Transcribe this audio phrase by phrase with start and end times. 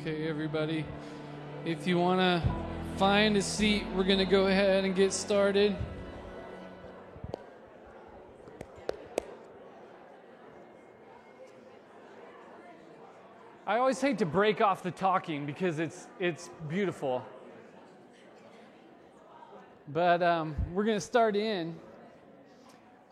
[0.00, 0.86] Okay, everybody,
[1.66, 2.42] if you want to
[2.96, 5.76] find a seat, we're going to go ahead and get started.
[13.66, 17.22] I always hate to break off the talking because it's, it's beautiful.
[19.88, 21.76] But um, we're going to start in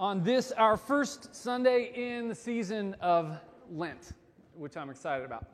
[0.01, 3.37] on this, our first Sunday in the season of
[3.71, 4.13] Lent,
[4.57, 5.49] which I'm excited about.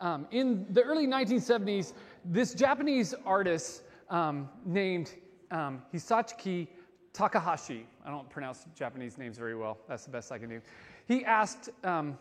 [0.00, 1.92] Um, in the early 1970s,
[2.24, 5.14] this Japanese artist um, named
[5.50, 6.68] um, Hisachiki
[7.12, 10.60] Takahashi, I don't pronounce Japanese names very well, that's the best I can do.
[11.06, 12.16] He asked um,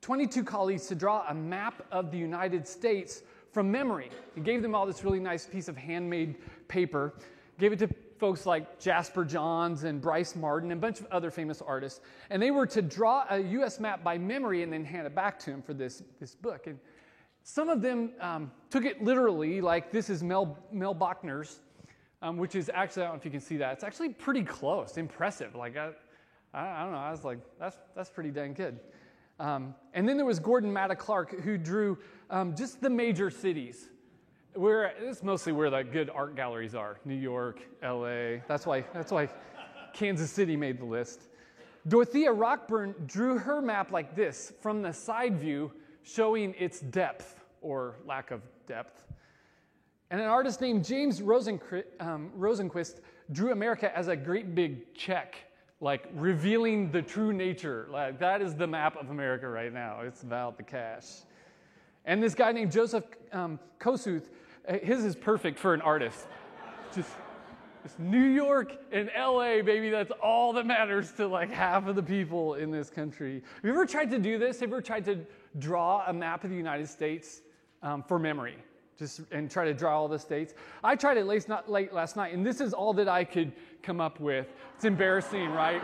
[0.00, 4.10] 22 colleagues to draw a map of the United States from memory.
[4.34, 6.36] He gave them all this really nice piece of handmade
[6.68, 7.14] paper,
[7.58, 11.30] gave it to folks like Jasper Johns and Brice Marden and a bunch of other
[11.30, 12.00] famous artists.
[12.30, 15.38] And they were to draw a US map by memory and then hand it back
[15.40, 16.66] to him for this, this book.
[16.66, 16.78] And
[17.48, 21.60] some of them um, took it literally, like this is Mel, Mel Bochner's,
[22.20, 23.72] um, which is actually, I don't know if you can see that.
[23.72, 25.54] It's actually pretty close, impressive.
[25.54, 25.92] Like, I,
[26.52, 28.78] I, don't know, I was like, that's, that's pretty dang good.
[29.40, 31.96] Um, and then there was Gordon Matta Clark, who drew
[32.28, 33.88] um, just the major cities.
[34.52, 38.40] Where, it's mostly where the good art galleries are New York, LA.
[38.46, 39.26] That's why, that's why
[39.94, 41.22] Kansas City made the list.
[41.86, 47.96] Dorothea Rockburne drew her map like this from the side view, showing its depth or
[48.06, 49.04] lack of depth.
[50.10, 55.36] And an artist named James um, Rosenquist drew America as a great big check,
[55.80, 57.88] like revealing the true nature.
[57.90, 60.00] Like that is the map of America right now.
[60.00, 61.04] It's about the cash.
[62.06, 64.30] And this guy named Joseph um, Kosuth,
[64.66, 66.26] uh, his is perfect for an artist.
[66.94, 67.10] Just,
[67.82, 72.02] just New York and LA, baby, that's all that matters to like half of the
[72.02, 73.42] people in this country.
[73.56, 74.60] Have you ever tried to do this?
[74.60, 75.20] Have you ever tried to
[75.58, 77.42] draw a map of the United States
[77.82, 78.56] um, for memory,
[78.98, 80.54] just and try to draw all the states.
[80.82, 83.52] I tried it late, not, late last night, and this is all that I could
[83.82, 84.46] come up with.
[84.76, 85.82] It's embarrassing, right?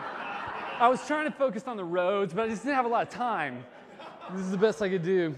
[0.80, 3.06] I was trying to focus on the roads, but I just didn't have a lot
[3.06, 3.64] of time.
[4.32, 5.34] This is the best I could do.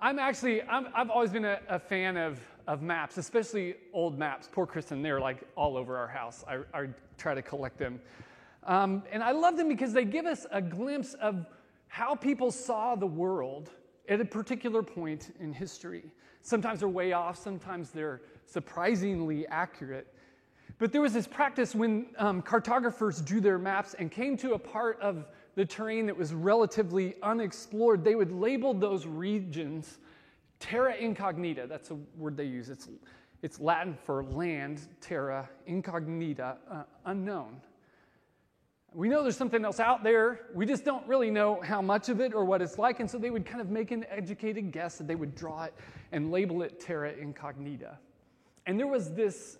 [0.00, 4.48] I'm actually, i have always been a, a, fan of, of maps, especially old maps.
[4.52, 6.44] Poor Kristen, they're like all over our house.
[6.46, 8.00] I, I try to collect them.
[8.64, 11.46] Um, and I love them because they give us a glimpse of
[11.88, 13.70] how people saw the world
[14.08, 16.04] at a particular point in history.
[16.42, 20.14] Sometimes they're way off, sometimes they're surprisingly accurate.
[20.78, 24.58] But there was this practice when um, cartographers drew their maps and came to a
[24.58, 25.26] part of
[25.56, 29.98] the terrain that was relatively unexplored, they would label those regions
[30.60, 31.66] terra incognita.
[31.66, 32.68] That's a word they use.
[32.68, 32.88] It's,
[33.42, 37.60] it's Latin for land, terra incognita, uh, unknown.
[38.94, 40.40] We know there's something else out there.
[40.54, 43.00] We just don't really know how much of it or what it's like.
[43.00, 45.74] And so they would kind of make an educated guess that they would draw it
[46.10, 47.98] and label it terra incognita.
[48.66, 49.58] And there was this,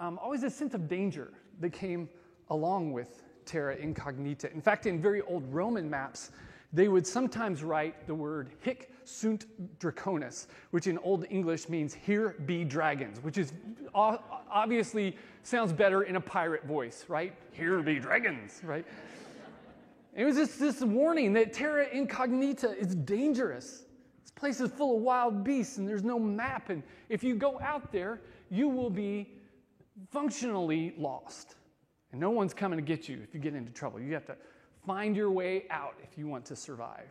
[0.00, 2.08] um, always a sense of danger that came
[2.50, 4.52] along with terra incognita.
[4.52, 6.32] In fact, in very old Roman maps,
[6.72, 9.46] they would sometimes write the word hic sunt
[9.78, 13.52] draconis, which in Old English means here be dragons, which is
[13.94, 17.34] obviously sounds better in a pirate voice, right?
[17.52, 18.84] Here be dragons, right?
[20.14, 23.84] It was just this warning that terra incognita is dangerous.
[24.22, 26.70] This place is full of wild beasts and there's no map.
[26.70, 29.34] And if you go out there, you will be
[30.10, 31.54] functionally lost.
[32.12, 34.00] And no one's coming to get you if you get into trouble.
[34.00, 34.36] You have to
[34.86, 37.06] find your way out if you want to survive.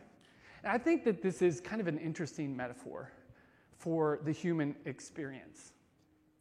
[0.66, 3.12] I think that this is kind of an interesting metaphor
[3.78, 5.72] for the human experience.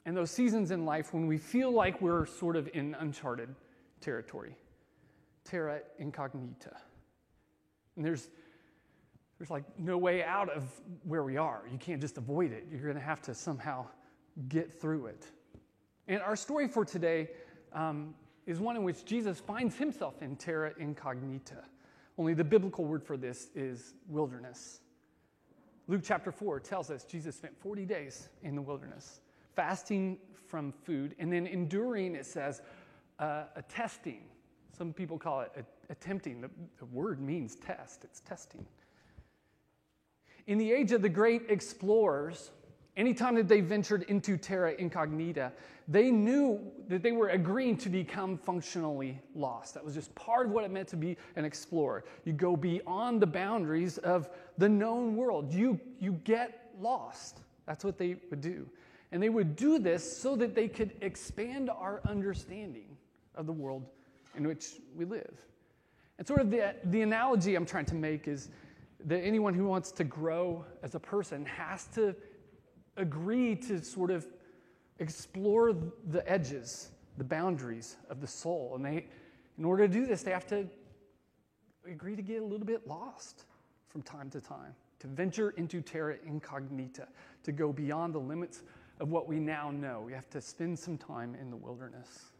[0.06, 3.54] And those seasons in life when we feel like we're sort of in uncharted
[4.02, 4.56] territory,
[5.44, 6.76] terra incognita.
[7.96, 8.30] And there's,
[9.38, 10.64] there's like no way out of
[11.04, 11.64] where we are.
[11.72, 12.68] You can't just avoid it.
[12.72, 13.86] You're going to have to somehow
[14.48, 15.26] get through it.
[16.08, 17.30] And our story for today
[17.74, 18.14] um,
[18.46, 21.64] is one in which Jesus finds himself in terra incognita.
[22.18, 24.80] Only the biblical word for this is wilderness.
[25.88, 29.20] Luke chapter 4 tells us Jesus spent 40 days in the wilderness,
[29.56, 30.18] fasting
[30.48, 32.62] from food, and then enduring, it says,
[33.20, 34.24] uh, a testing.
[34.78, 36.42] Some people call it attempting.
[36.42, 38.66] The, the word means test, it's testing.
[40.48, 42.52] In the age of the great explorers,
[42.98, 45.52] anytime that they ventured into terra incognita,
[45.88, 49.74] they knew that they were agreeing to become functionally lost.
[49.74, 52.06] That was just part of what it meant to be an explorer.
[52.24, 57.40] You go beyond the boundaries of the known world, you, you get lost.
[57.66, 58.68] That's what they would do.
[59.12, 62.98] And they would do this so that they could expand our understanding
[63.36, 63.86] of the world
[64.36, 65.34] in which we live.
[66.18, 68.50] And sort of the, the analogy I'm trying to make is
[69.06, 72.16] that anyone who wants to grow as a person has to
[72.98, 74.26] agree to sort of
[75.00, 75.74] explore
[76.08, 78.74] the edges, the boundaries of the soul.
[78.76, 79.06] And they,
[79.58, 80.68] in order to do this, they have to
[81.86, 83.46] agree to get a little bit lost
[83.90, 87.08] from time to time, to venture into terra incognita,
[87.44, 88.64] to go beyond the limits
[89.00, 90.02] of what we now know.
[90.06, 92.32] We have to spend some time in the wilderness.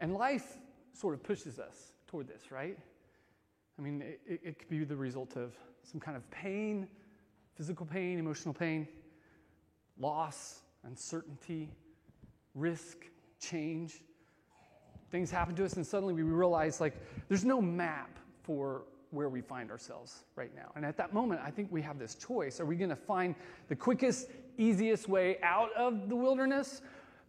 [0.00, 0.58] And life
[0.92, 2.76] sort of pushes us toward this, right?
[3.78, 6.88] I mean, it, it could be the result of some kind of pain,
[7.56, 8.86] physical pain, emotional pain,
[9.98, 11.70] loss, uncertainty,
[12.54, 13.06] risk,
[13.40, 14.02] change.
[15.10, 16.94] Things happen to us, and suddenly we realize like
[17.28, 20.72] there's no map for where we find ourselves right now.
[20.74, 22.60] And at that moment, I think we have this choice.
[22.60, 23.34] Are we going to find
[23.68, 26.80] the quickest, easiest way out of the wilderness,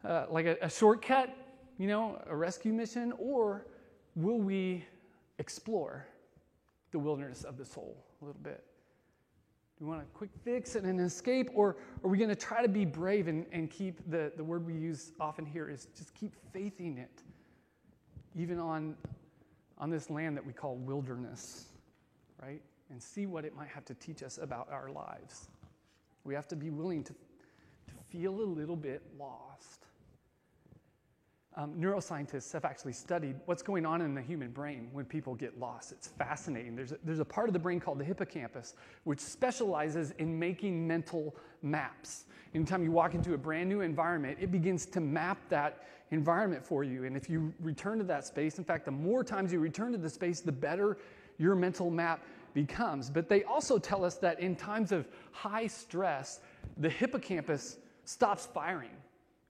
[0.05, 1.35] uh, like a, a shortcut,
[1.77, 3.67] you know, a rescue mission, or
[4.15, 4.85] will we
[5.39, 6.07] explore
[6.91, 8.63] the wilderness of the soul a little bit?
[9.77, 12.61] Do we want a quick fix and an escape, or are we going to try
[12.61, 16.13] to be brave and, and keep the, the word we use often here is just
[16.13, 17.23] keep faithing it,
[18.35, 18.95] even on,
[19.77, 21.69] on this land that we call wilderness,
[22.41, 22.61] right?
[22.91, 25.47] And see what it might have to teach us about our lives.
[26.23, 29.87] We have to be willing to, to feel a little bit lost
[31.55, 35.59] um, neuroscientists have actually studied what's going on in the human brain when people get
[35.59, 35.91] lost.
[35.91, 36.75] It's fascinating.
[36.75, 40.87] There's a, there's a part of the brain called the hippocampus, which specializes in making
[40.87, 42.25] mental maps.
[42.55, 46.83] Anytime you walk into a brand new environment, it begins to map that environment for
[46.83, 47.05] you.
[47.05, 49.97] And if you return to that space, in fact, the more times you return to
[49.97, 50.97] the space, the better
[51.37, 52.23] your mental map
[52.53, 53.09] becomes.
[53.09, 56.39] But they also tell us that in times of high stress,
[56.77, 58.91] the hippocampus stops firing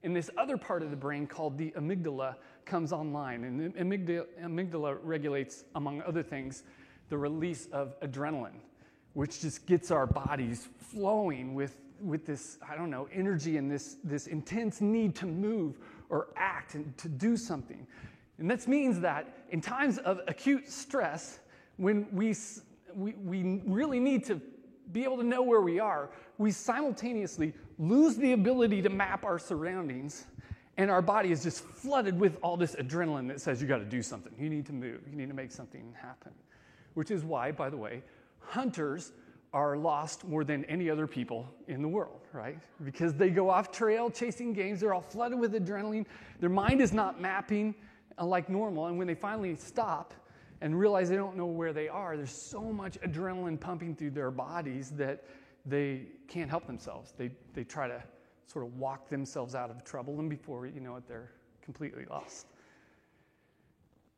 [0.03, 2.35] and this other part of the brain called the amygdala
[2.65, 3.45] comes online.
[3.45, 6.63] And the amygdala, amygdala regulates, among other things,
[7.09, 8.59] the release of adrenaline,
[9.13, 13.97] which just gets our bodies flowing with, with this, I don't know, energy and this,
[14.03, 15.77] this intense need to move
[16.09, 17.87] or act and to do something.
[18.39, 21.39] And this means that in times of acute stress,
[21.77, 22.35] when we,
[22.93, 24.41] we, we really need to
[24.91, 27.53] be able to know where we are, we simultaneously
[27.89, 30.25] lose the ability to map our surroundings,
[30.77, 33.85] and our body is just flooded with all this adrenaline that says you got to
[33.85, 34.33] do something.
[34.39, 35.01] You need to move.
[35.09, 36.31] You need to make something happen.
[36.93, 38.03] Which is why, by the way,
[38.39, 39.11] hunters
[39.53, 42.57] are lost more than any other people in the world, right?
[42.83, 46.05] Because they go off trail chasing games, they're all flooded with adrenaline.
[46.39, 47.75] Their mind is not mapping
[48.17, 50.13] uh, like normal, and when they finally stop,
[50.61, 54.31] and realize they don't know where they are, there's so much adrenaline pumping through their
[54.31, 55.25] bodies that
[55.65, 57.13] they can't help themselves.
[57.17, 58.01] They, they try to
[58.47, 61.31] sort of walk themselves out of trouble, and before you know it, they're
[61.61, 62.47] completely lost.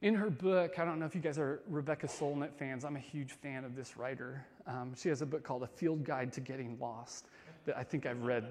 [0.02, 2.84] In her book, I don't know if you guys are Rebecca Solnit fans.
[2.84, 4.46] I'm a huge fan of this writer.
[4.68, 7.28] Um, she has a book called A Field Guide to Getting Lost
[7.66, 8.46] that I think I've read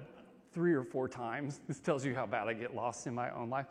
[0.53, 1.61] three or four times.
[1.67, 3.67] This tells you how bad I get lost in my own life.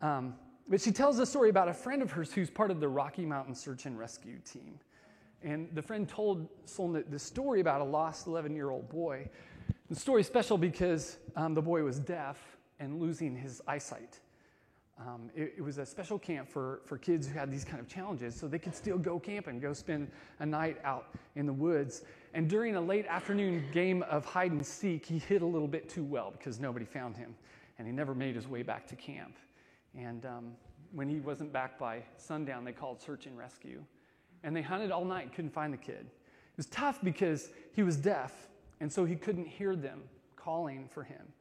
[0.00, 0.34] Um,
[0.68, 3.24] but she tells a story about a friend of hers who's part of the Rocky
[3.24, 4.78] Mountain Search and Rescue team.
[5.42, 9.28] And the friend told Solnit the story about a lost 11 year old boy.
[9.88, 12.38] The story is special because um, the boy was deaf
[12.80, 14.20] and losing his eyesight.
[15.00, 17.88] Um, it, it, was a special camp for, for kids who had these kind of
[17.88, 22.02] challenges, so they could still go camping, go spend a night out in the woods.
[22.34, 25.88] And during a late afternoon game of hide and seek, he hid a little bit
[25.88, 27.36] too well because nobody found him,
[27.78, 29.36] and he never made his way back to camp.
[29.96, 30.52] And um,
[30.92, 33.84] when he wasn't back by sundown, they called search and rescue.
[34.44, 36.06] And they hunted all night, couldn't find the kid.
[36.06, 38.32] It was tough because he was deaf,
[38.80, 40.02] and so he couldn't hear them
[40.36, 41.32] calling for him.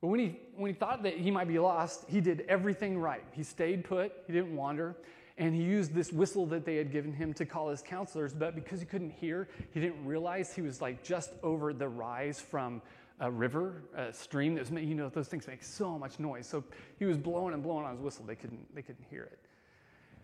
[0.00, 3.24] But when he, when he thought that he might be lost, he did everything right.
[3.32, 4.96] He stayed put, he didn't wander,
[5.38, 8.32] and he used this whistle that they had given him to call his counselors.
[8.32, 12.40] But because he couldn't hear, he didn't realize he was like just over the rise
[12.40, 12.82] from
[13.20, 16.46] a river, a stream that was, you know, those things make so much noise.
[16.46, 16.62] So
[16.98, 18.24] he was blowing and blowing on his whistle.
[18.26, 19.38] They couldn't, they couldn't hear it.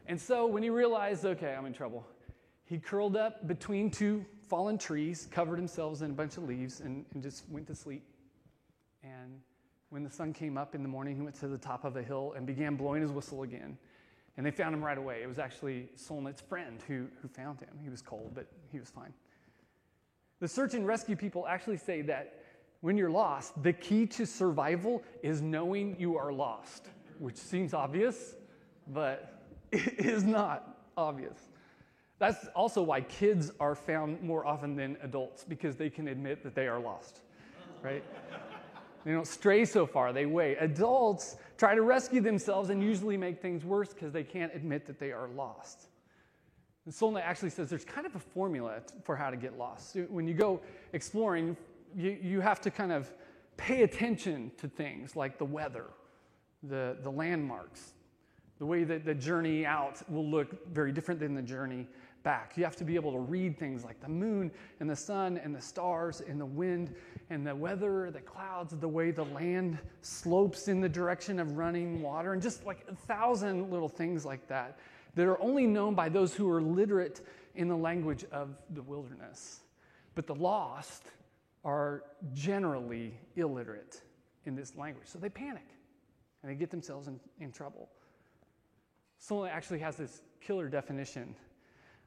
[0.07, 2.07] And so when he realized, okay, I'm in trouble,
[2.65, 7.05] he curled up between two fallen trees, covered himself in a bunch of leaves, and,
[7.15, 8.03] and just went to sleep.
[9.03, 9.41] And
[9.91, 12.03] when the sun came up in the morning, he went to the top of a
[12.03, 13.77] hill and began blowing his whistle again.
[14.37, 15.23] And they found him right away.
[15.23, 17.69] It was actually Solnit's friend who, who found him.
[17.83, 19.13] He was cold, but he was fine.
[20.41, 22.43] The search and rescue people actually say that
[22.81, 28.35] when you're lost, the key to survival is knowing you are lost, which seems obvious,
[28.89, 29.32] but
[29.99, 31.49] is not obvious.
[32.19, 36.55] That's also why kids are found more often than adults because they can admit that
[36.55, 37.23] they are lost,
[37.83, 38.05] right?
[39.05, 40.59] they don't stray so far, they wait.
[40.61, 45.01] Adults try to rescue themselves and usually make things worse because they can't admit that
[45.01, 45.89] they are lost.
[46.85, 49.97] And Solnit actually says there's kind of a formula for how to get lost.
[50.09, 50.61] When you go
[50.93, 51.57] exploring,
[51.97, 53.11] you, you have to kind of
[53.57, 55.87] pay attention to things like the weather,
[56.63, 57.95] the, the landmarks,
[58.63, 61.85] the way that the journey out will look very different than the journey
[62.23, 62.53] back.
[62.55, 65.53] You have to be able to read things like the moon and the sun and
[65.53, 66.95] the stars and the wind
[67.29, 72.03] and the weather, the clouds, the way the land slopes in the direction of running
[72.03, 74.79] water, and just like a thousand little things like that
[75.17, 77.21] that are only known by those who are literate
[77.57, 79.63] in the language of the wilderness.
[80.15, 81.07] But the lost
[81.65, 84.03] are generally illiterate
[84.45, 85.67] in this language, so they panic
[86.45, 87.89] and they get themselves in, in trouble.
[89.23, 91.35] Solnit actually has this killer definition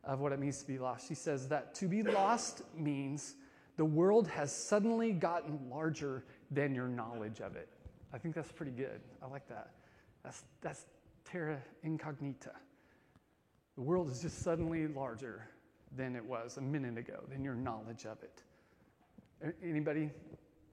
[0.03, 1.07] of what it means to be lost.
[1.07, 3.35] She says that to be lost means
[3.77, 7.69] the world has suddenly gotten larger than your knowledge of it.
[8.13, 9.01] I think that's pretty good.
[9.21, 9.71] I like that.
[10.23, 10.85] That's, that's
[11.23, 12.51] terra incognita.
[13.75, 15.47] The world is just suddenly larger
[15.95, 18.43] than it was a minute ago, than your knowledge of it.
[19.63, 20.09] Anybody?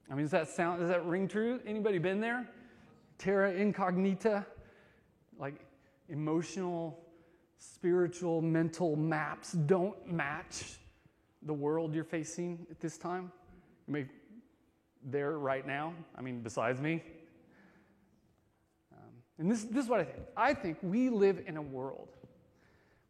[0.09, 1.59] I mean, does that sound, does that ring true?
[1.65, 2.47] Anybody been there?
[3.17, 4.45] Terra incognita?
[5.37, 5.65] Like
[6.09, 6.99] emotional,
[7.57, 10.79] spiritual, mental maps don't match
[11.41, 13.31] the world you're facing at this time?
[13.87, 14.05] You may
[15.05, 15.93] there right now.
[16.15, 17.03] I mean, besides me.
[18.93, 20.25] Um, and this, this is what I think.
[20.37, 22.09] I think we live in a world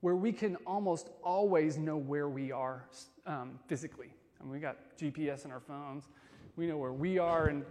[0.01, 2.85] where we can almost always know where we are
[3.25, 4.09] um, physically.
[4.39, 6.09] I mean, we got GPS in our phones.
[6.55, 7.63] We know where we are and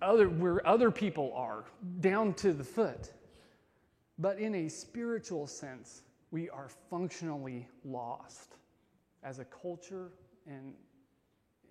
[0.00, 1.64] other, where other people are,
[2.00, 3.10] down to the foot.
[4.18, 8.56] But in a spiritual sense, we are functionally lost
[9.22, 10.10] as a culture
[10.46, 10.74] and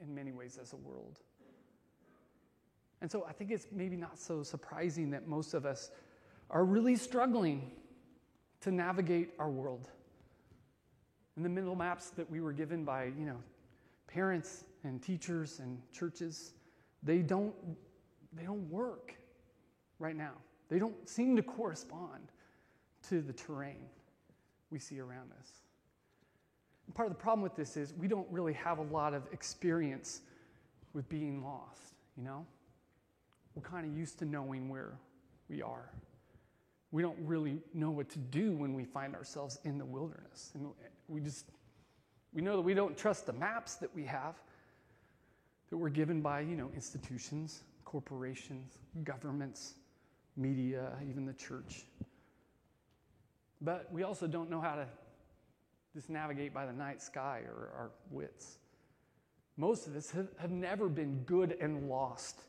[0.01, 1.19] in many ways as a world.
[3.01, 5.91] And so I think it's maybe not so surprising that most of us
[6.49, 7.71] are really struggling
[8.61, 9.89] to navigate our world.
[11.35, 13.37] And the mental maps that we were given by, you know,
[14.07, 16.53] parents and teachers and churches,
[17.03, 17.53] they don't,
[18.33, 19.13] they don't work
[19.99, 20.33] right now.
[20.69, 22.31] They don't seem to correspond
[23.09, 23.85] to the terrain
[24.69, 25.49] we see around us.
[26.85, 29.23] And part of the problem with this is we don't really have a lot of
[29.31, 30.21] experience
[30.93, 32.45] with being lost, you know?
[33.55, 34.97] We're kind of used to knowing where
[35.49, 35.89] we are
[36.91, 40.51] we don't really know what to do when we find ourselves in the wilderness.
[40.53, 40.67] And
[41.07, 41.45] we just,
[42.33, 44.35] we know that we don't trust the maps that we have,
[45.69, 49.75] that we're given by, you know, institutions, corporations, governments,
[50.37, 51.85] media, even the church.
[53.61, 54.87] But we also don't know how to
[55.93, 58.59] just navigate by the night sky or our wits.
[59.57, 62.41] Most of us have, never been good and lost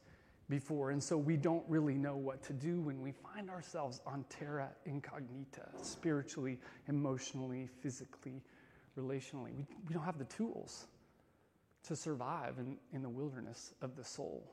[0.51, 0.91] before.
[0.91, 4.69] And so we don't really know what to do when we find ourselves on terra
[4.85, 8.43] incognita, spiritually, emotionally, physically,
[8.99, 9.57] relationally.
[9.57, 10.87] We, we don't have the tools
[11.85, 14.53] to survive in, in the wilderness of the soul.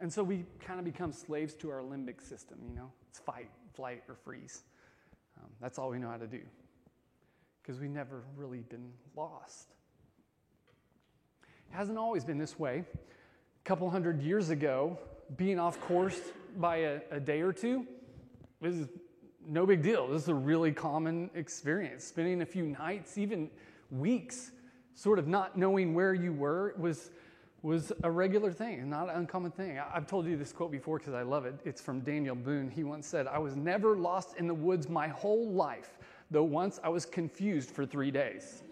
[0.00, 2.90] And so we kind of become slaves to our limbic system, you know?
[3.08, 4.62] It's fight, flight, or freeze.
[5.44, 6.40] Um, that's all we know how to do
[7.62, 9.74] because we've never really been lost.
[11.42, 14.98] It hasn't always been this way a couple hundred years ago,
[15.36, 16.20] being off course
[16.56, 17.86] by a, a day or two
[18.62, 18.86] is
[19.46, 20.08] no big deal.
[20.08, 22.04] This is a really common experience.
[22.04, 23.50] Spending a few nights, even
[23.90, 24.52] weeks,
[24.94, 27.10] sort of not knowing where you were was,
[27.64, 29.78] was a regular thing, not an uncommon thing.
[29.78, 31.54] I've told you this quote before because I love it.
[31.64, 32.68] It's from Daniel Boone.
[32.68, 35.96] He once said, I was never lost in the woods my whole life,
[36.30, 38.62] though once I was confused for three days.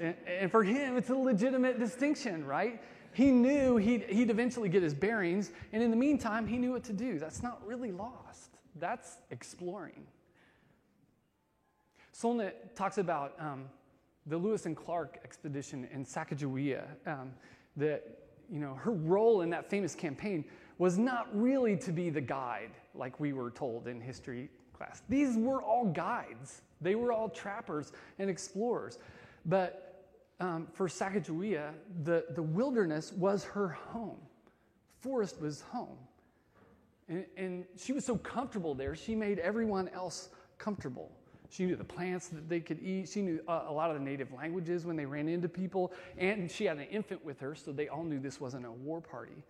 [0.00, 2.82] and for him, it's a legitimate distinction, right?
[3.12, 6.84] He knew he'd, he'd eventually get his bearings, and in the meantime, he knew what
[6.84, 7.18] to do.
[7.18, 10.06] That's not really lost, that's exploring.
[12.14, 13.66] Solnit talks about um,
[14.24, 16.84] the Lewis and Clark expedition in Sacagawea.
[17.06, 17.32] Um,
[17.78, 18.04] that
[18.50, 20.44] you know her role in that famous campaign
[20.78, 25.02] was not really to be the guide, like we were told in history class.
[25.08, 26.62] These were all guides.
[26.80, 28.98] They were all trappers and explorers.
[29.44, 30.06] But
[30.40, 31.72] um, for Sacagawea,
[32.04, 34.20] the, the wilderness was her home.
[35.00, 35.98] Forest was home.
[37.08, 41.10] And, and she was so comfortable there, she made everyone else comfortable.
[41.50, 43.08] She knew the plants that they could eat.
[43.08, 45.92] She knew a, lot of the native languages when they ran into people.
[46.18, 49.00] And she had an infant with her, so they all knew this wasn't a war
[49.00, 49.42] party.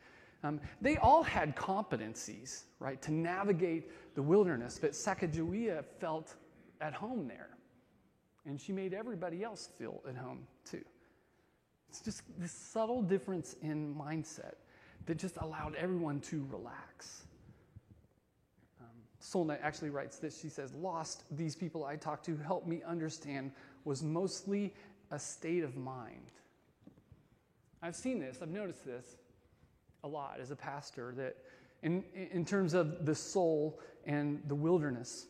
[0.44, 6.36] Um, they all had competencies, right, to navigate the wilderness, but Sacagawea felt
[6.80, 7.50] at home there.
[8.46, 10.84] And she made everybody else feel at home too.
[11.88, 14.54] It's just this subtle difference in mindset
[15.06, 17.24] that just allowed everyone to relax.
[19.20, 20.40] Solnit actually writes this.
[20.40, 23.52] She says, Lost, these people I talked to helped me understand,
[23.84, 24.74] was mostly
[25.10, 26.30] a state of mind.
[27.82, 29.16] I've seen this, I've noticed this
[30.04, 31.36] a lot as a pastor, that
[31.82, 35.26] in, in terms of the soul and the wilderness,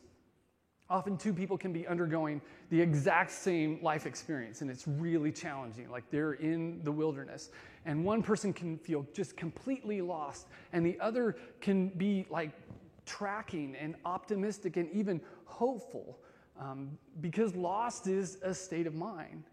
[0.89, 5.89] often two people can be undergoing the exact same life experience, and it's really challenging.
[5.89, 7.49] Like they're in the wilderness,
[7.85, 12.51] and one person can feel just completely lost, and the other can be like
[13.09, 16.19] tracking and optimistic and even hopeful
[16.59, 19.45] um, because lost is a state of mind.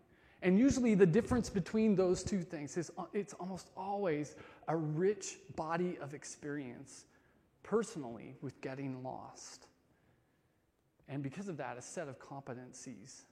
[0.42, 4.36] And usually, the difference between those two things is uh, it's almost always
[4.68, 7.06] a rich body of experience
[7.62, 9.66] personally with getting lost.
[11.08, 13.22] And because of that, a set of competencies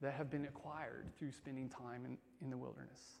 [0.00, 3.18] that have been acquired through spending time in, in the wilderness.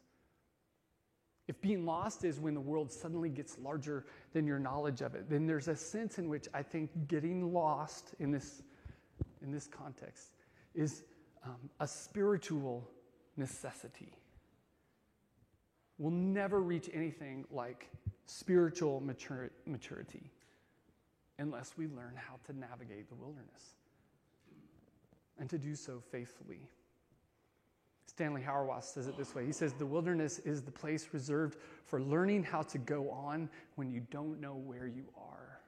[1.46, 5.28] If being lost is when the world suddenly gets larger than your knowledge of it,
[5.28, 8.62] then there's a sense in which I think getting lost in this,
[9.42, 10.30] in this context
[10.74, 11.04] is
[11.44, 12.88] um, a spiritual
[13.36, 14.12] necessity.
[15.98, 17.90] We'll never reach anything like
[18.26, 20.30] spiritual matur- maturity
[21.38, 23.74] unless we learn how to navigate the wilderness
[25.38, 26.68] and to do so faithfully.
[28.14, 29.44] Stanley Hauerwas says it this way.
[29.44, 33.90] He says, The wilderness is the place reserved for learning how to go on when
[33.90, 35.58] you don't know where you are.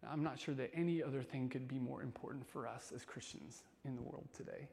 [0.00, 3.04] Now, I'm not sure that any other thing could be more important for us as
[3.04, 4.68] Christians in the world today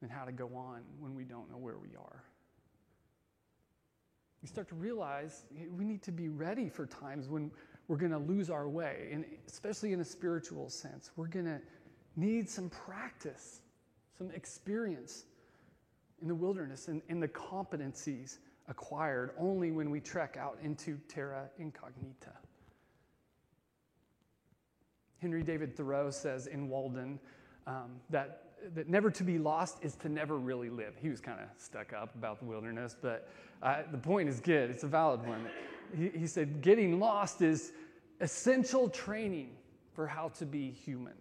[0.00, 2.22] than how to go on when we don't know where we are.
[4.42, 5.42] You start to realize
[5.76, 7.50] we need to be ready for times when
[7.88, 11.10] we're going to lose our way, and especially in a spiritual sense.
[11.16, 11.60] We're going to
[12.14, 13.62] need some practice,
[14.16, 15.24] some experience
[16.22, 21.48] in the wilderness and, and the competencies acquired only when we trek out into terra
[21.58, 22.32] incognita.
[25.18, 27.18] Henry David Thoreau says in Walden
[27.66, 30.94] um, that, that never to be lost is to never really live.
[31.00, 33.28] He was kind of stuck up about the wilderness, but
[33.62, 34.70] uh, the point is good.
[34.70, 35.46] It's a valid one.
[35.96, 37.72] He, he said, getting lost is
[38.20, 39.50] essential training
[39.92, 41.14] for how to be human.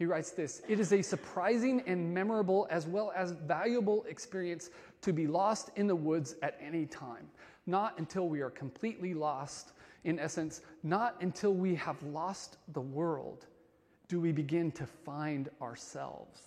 [0.00, 4.70] He writes this It is a surprising and memorable as well as valuable experience
[5.02, 7.28] to be lost in the woods at any time.
[7.66, 9.72] Not until we are completely lost,
[10.04, 13.44] in essence, not until we have lost the world
[14.08, 16.40] do we begin to find ourselves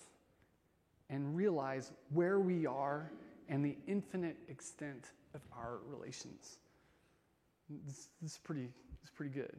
[1.08, 3.08] and realize where we are
[3.48, 6.58] and the infinite extent of our relations.
[7.86, 8.68] This, this is pretty,
[9.00, 9.54] this is pretty good.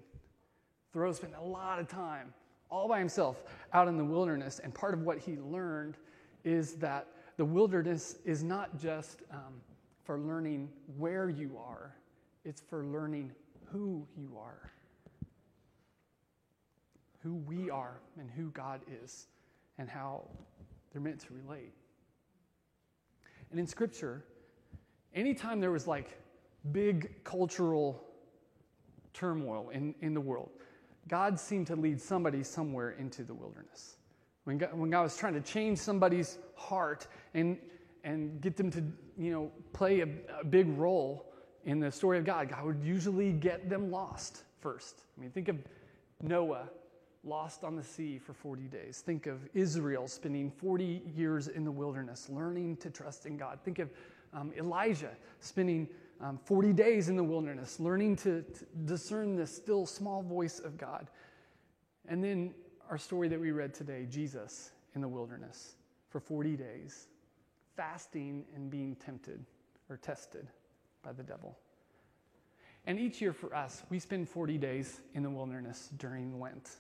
[0.91, 2.33] Thoreau spent a lot of time
[2.75, 4.59] all by himself out in the wilderness.
[4.59, 5.95] And part of what he learned
[6.43, 7.07] is that
[7.37, 9.61] the wilderness is not just um,
[10.03, 11.95] for learning where you are,
[12.43, 13.31] it's for learning
[13.71, 14.71] who you are,
[17.23, 19.27] who we are, and who God is,
[19.77, 20.27] and how
[20.91, 21.73] they're meant to relate.
[23.51, 24.25] And in Scripture,
[25.13, 26.19] anytime there was like
[26.73, 28.03] big cultural
[29.13, 30.49] turmoil in, in the world,
[31.07, 33.97] God seemed to lead somebody somewhere into the wilderness.
[34.45, 37.57] When God, when God was trying to change somebody's heart and,
[38.03, 38.83] and get them to,
[39.17, 40.07] you know, play a,
[40.39, 41.31] a big role
[41.63, 45.01] in the story of God, God would usually get them lost first.
[45.17, 45.57] I mean, think of
[46.21, 46.69] Noah
[47.23, 49.01] lost on the sea for 40 days.
[49.03, 53.59] Think of Israel spending 40 years in the wilderness learning to trust in God.
[53.63, 53.89] Think of
[54.33, 55.87] um, Elijah spending
[56.21, 60.77] um, 40 days in the wilderness, learning to, to discern the still small voice of
[60.77, 61.07] God.
[62.07, 62.53] And then
[62.89, 65.75] our story that we read today Jesus in the wilderness
[66.09, 67.07] for 40 days,
[67.75, 69.43] fasting and being tempted
[69.89, 70.47] or tested
[71.03, 71.57] by the devil.
[72.87, 76.77] And each year for us, we spend 40 days in the wilderness during Lent.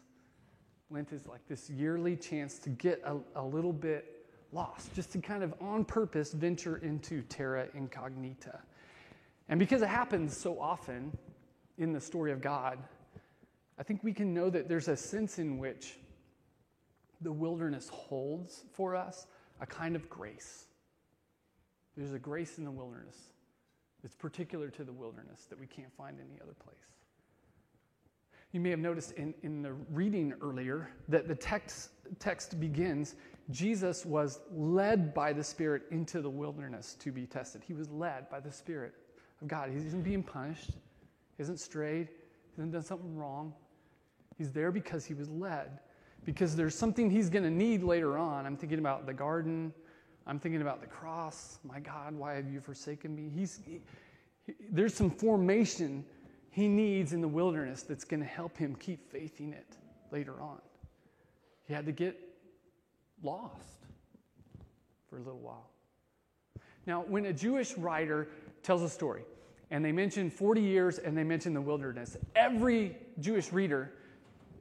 [0.91, 5.17] Lent is like this yearly chance to get a, a little bit lost, just to
[5.17, 8.59] kind of on purpose venture into terra incognita.
[9.49, 11.15] And because it happens so often
[11.77, 12.79] in the story of God,
[13.77, 15.97] I think we can know that there's a sense in which
[17.21, 19.27] the wilderness holds for us
[19.61, 20.65] a kind of grace.
[21.95, 23.17] There's a grace in the wilderness
[24.01, 26.77] that's particular to the wilderness that we can't find any other place.
[28.51, 33.15] You may have noticed in, in the reading earlier that the text, text begins
[33.51, 37.61] Jesus was led by the Spirit into the wilderness to be tested.
[37.65, 38.93] He was led by the Spirit
[39.47, 39.69] God.
[39.69, 43.53] He isn't being punished, he hasn't strayed, he hasn't done something wrong.
[44.37, 45.79] He's there because he was led,
[46.25, 48.45] because there's something he's going to need later on.
[48.45, 49.73] I'm thinking about the garden.
[50.27, 51.59] I'm thinking about the cross.
[51.63, 53.29] My God, why have you forsaken me?
[53.33, 53.81] He's, he,
[54.45, 56.03] he, there's some formation
[56.49, 59.77] he needs in the wilderness that's going to help him keep faithing it
[60.11, 60.61] later on.
[61.67, 62.17] He had to get
[63.23, 63.85] lost
[65.09, 65.69] for a little while.
[66.87, 68.29] Now, when a Jewish writer
[68.63, 69.23] tells a story,
[69.71, 73.93] and they mention 40 years and they mention the wilderness, every Jewish reader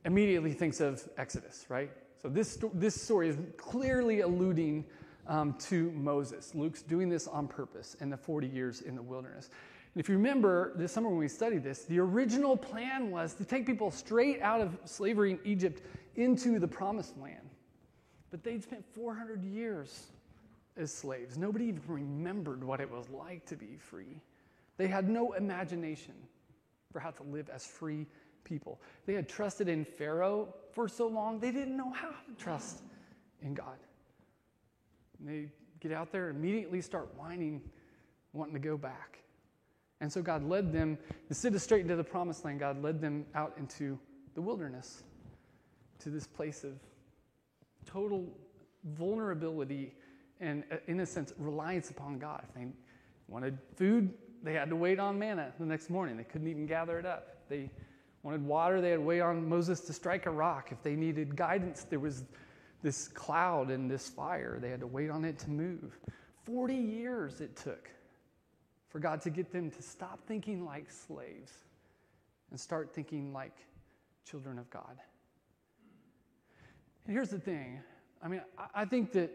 [0.04, 1.90] immediately thinks of Exodus, right?
[2.20, 4.84] So this, this story is clearly alluding
[5.26, 6.54] um, to Moses.
[6.54, 9.50] Luke's doing this on purpose and the 40 years in the wilderness.
[9.94, 13.44] And if you remember this summer when we studied this, the original plan was to
[13.44, 15.82] take people straight out of slavery in Egypt
[16.16, 17.48] into the promised land.
[18.30, 20.08] But they'd spent 400 years
[20.76, 21.38] as slaves.
[21.38, 24.20] Nobody even remembered what it was like to be free.
[24.76, 26.14] They had no imagination
[26.92, 28.06] for how to live as free
[28.44, 28.80] people.
[29.06, 32.82] They had trusted in Pharaoh for so long, they didn't know how to trust
[33.42, 33.78] in God.
[35.18, 35.48] And they
[35.80, 37.62] get out there, immediately start whining,
[38.32, 39.18] wanting to go back.
[40.00, 43.24] And so God led them, instead of straight into the promised land, God led them
[43.34, 43.98] out into
[44.34, 45.04] the wilderness,
[46.00, 46.72] to this place of
[47.86, 48.26] total
[48.84, 49.94] vulnerability
[50.40, 52.44] and, uh, in a sense, reliance upon God.
[52.48, 52.66] If they
[53.28, 54.12] wanted food,
[54.44, 56.16] they had to wait on manna the next morning.
[56.16, 57.48] They couldn't even gather it up.
[57.48, 57.70] They
[58.22, 60.70] wanted water, they had to wait on Moses to strike a rock.
[60.70, 62.24] If they needed guidance, there was
[62.82, 64.58] this cloud and this fire.
[64.60, 65.98] They had to wait on it to move.
[66.44, 67.90] 40 years it took
[68.88, 71.52] for God to get them to stop thinking like slaves
[72.50, 73.56] and start thinking like
[74.24, 74.98] children of God.
[77.06, 77.80] And here's the thing
[78.22, 78.40] I mean,
[78.74, 79.30] I think that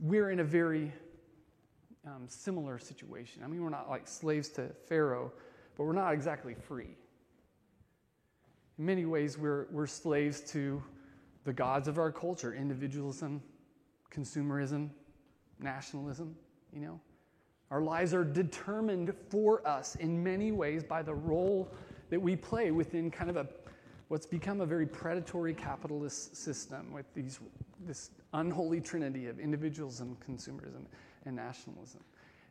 [0.00, 0.92] we're in a very
[2.06, 3.42] um, similar situation.
[3.44, 5.32] I mean, we're not like slaves to Pharaoh,
[5.76, 6.96] but we're not exactly free.
[8.78, 10.82] In many ways, we're, we're slaves to
[11.44, 13.42] the gods of our culture individualism,
[14.10, 14.90] consumerism,
[15.60, 16.34] nationalism,
[16.72, 17.00] you know.
[17.70, 21.72] Our lives are determined for us in many ways by the role
[22.10, 23.48] that we play within kind of a
[24.08, 27.40] what's become a very predatory capitalist system with these
[27.86, 30.84] this unholy trinity of individualism, consumerism,
[31.26, 32.00] and nationalism.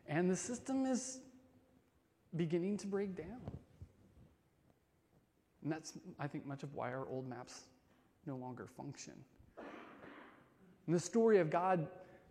[0.06, 1.20] And the system is
[2.36, 3.40] beginning to break down.
[5.62, 7.62] And that's, I think, much of why our old maps
[8.26, 9.14] no longer function.
[10.86, 11.86] And the story of God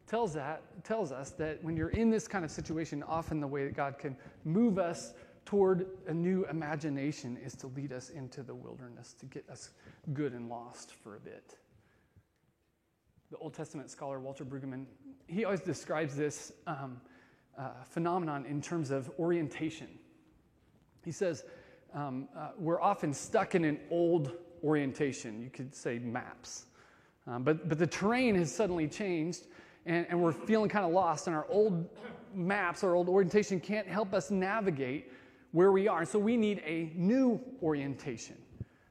[0.07, 3.63] tells that tells us that when you're in this kind of situation, often the way
[3.63, 5.13] that God can move us
[5.45, 9.69] toward a new imagination is to lead us into the wilderness, to get us
[10.13, 11.55] good and lost for a bit
[13.31, 14.85] the Old Testament scholar Walter Brueggemann,
[15.27, 16.99] he always describes this um,
[17.57, 19.87] uh, phenomenon in terms of orientation.
[21.05, 21.45] He says,
[21.93, 24.33] um, uh, we're often stuck in an old
[24.65, 25.41] orientation.
[25.41, 26.65] You could say maps.
[27.25, 29.47] Um, but, but the terrain has suddenly changed,
[29.85, 31.89] and, and we're feeling kind of lost, and our old
[32.35, 35.09] maps, our old orientation can't help us navigate
[35.53, 36.03] where we are.
[36.03, 38.35] So we need a new orientation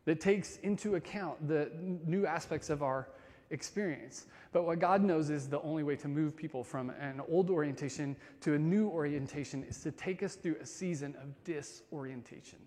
[0.06, 1.70] that takes into account the
[2.06, 3.08] new aspects of our
[3.50, 4.26] experience.
[4.52, 8.16] But what God knows is the only way to move people from an old orientation
[8.40, 12.58] to a new orientation is to take us through a season of disorientation.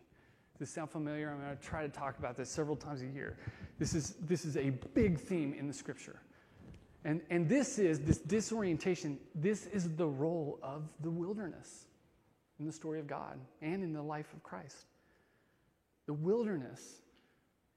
[0.54, 1.32] Does this sound familiar?
[1.32, 3.38] I'm going to try to talk about this several times a year.
[3.80, 6.19] This is, this is a big theme in the scripture.
[7.06, 11.86] And, and this is, this disorientation, this is the role of the wilderness
[12.60, 14.86] in the story of God and in the life of Christ.
[16.06, 17.02] The wilderness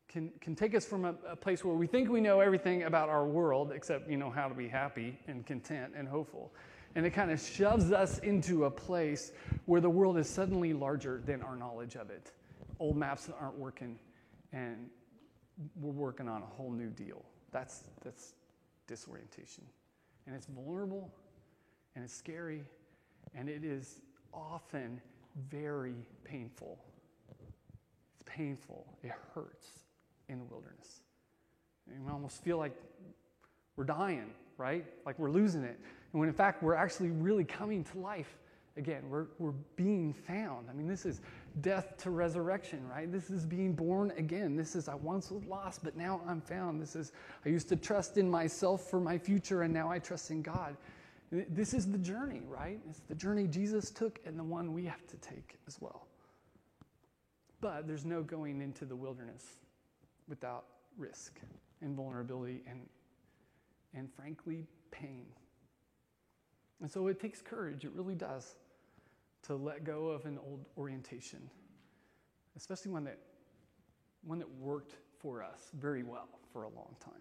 [0.08, 3.08] can, can take us from a, a, place where we think we know everything about
[3.08, 6.52] our world, except, you know, how to be happy and content and hopeful.
[6.94, 9.32] And it kind of shoves us into a place
[9.66, 12.32] where the world is suddenly larger than our knowledge of it.
[12.78, 13.98] Old maps aren't working,
[14.52, 14.88] and
[15.80, 17.24] we're working on a whole new deal.
[17.50, 18.34] That's, that's
[18.86, 19.64] disorientation.
[20.26, 21.12] And it's vulnerable,
[21.94, 22.64] and it's scary,
[23.34, 24.00] and it is
[24.32, 25.00] often
[25.50, 26.78] very painful.
[28.14, 29.85] It's painful, it hurts
[30.28, 31.00] in the wilderness.
[31.92, 32.72] And we almost feel like
[33.76, 34.84] we're dying, right?
[35.04, 35.78] Like we're losing it.
[36.12, 38.36] And when in fact we're actually really coming to life
[38.76, 39.08] again.
[39.08, 40.68] We're, we're being found.
[40.68, 41.20] I mean, this is
[41.60, 43.10] death to resurrection, right?
[43.10, 44.56] This is being born again.
[44.56, 46.80] This is, I once was lost, but now I'm found.
[46.80, 47.12] This is,
[47.44, 50.76] I used to trust in myself for my future, and now I trust in God.
[51.30, 52.78] This is the journey, right?
[52.88, 56.06] It's the journey Jesus took and the one we have to take as well.
[57.60, 59.44] But there's no going into the wilderness
[60.28, 60.64] without
[60.96, 61.40] risk
[61.80, 62.80] and vulnerability and,
[63.94, 65.26] and frankly, pain.
[66.80, 68.56] And so it takes courage, it really does,
[69.44, 71.48] to let go of an old orientation,
[72.56, 73.18] especially one that,
[74.24, 77.14] one that worked for us very well for a long time.